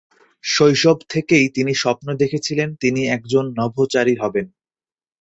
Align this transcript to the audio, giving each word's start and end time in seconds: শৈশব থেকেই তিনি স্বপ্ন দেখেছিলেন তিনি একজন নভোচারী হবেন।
শৈশব 0.43 0.97
থেকেই 1.09 1.45
তিনি 1.49 1.71
স্বপ্ন 1.73 2.07
দেখেছিলেন 2.13 2.69
তিনি 2.75 3.01
একজন 3.07 3.45
নভোচারী 3.59 4.15
হবেন। 4.21 4.45